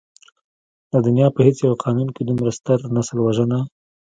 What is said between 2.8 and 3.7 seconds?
نسل وژنه.